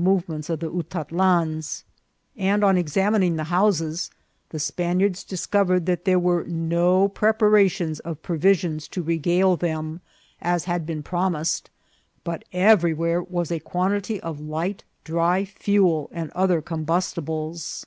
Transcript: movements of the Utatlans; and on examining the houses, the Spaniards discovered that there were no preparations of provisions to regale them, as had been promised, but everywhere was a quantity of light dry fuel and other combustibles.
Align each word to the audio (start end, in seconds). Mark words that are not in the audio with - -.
movements 0.00 0.48
of 0.48 0.60
the 0.60 0.70
Utatlans; 0.70 1.82
and 2.36 2.62
on 2.62 2.78
examining 2.78 3.34
the 3.34 3.42
houses, 3.50 4.12
the 4.50 4.60
Spaniards 4.60 5.24
discovered 5.24 5.86
that 5.86 6.04
there 6.04 6.20
were 6.20 6.44
no 6.44 7.08
preparations 7.08 7.98
of 7.98 8.22
provisions 8.22 8.86
to 8.86 9.02
regale 9.02 9.56
them, 9.56 10.00
as 10.40 10.66
had 10.66 10.86
been 10.86 11.02
promised, 11.02 11.68
but 12.22 12.44
everywhere 12.52 13.20
was 13.20 13.50
a 13.50 13.58
quantity 13.58 14.20
of 14.20 14.38
light 14.38 14.84
dry 15.02 15.44
fuel 15.44 16.08
and 16.12 16.30
other 16.30 16.62
combustibles. 16.62 17.84